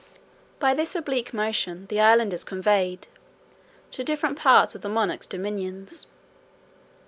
[0.57, 3.05] By this oblique motion, the island is conveyed
[3.91, 6.07] to different parts of the monarch's dominions.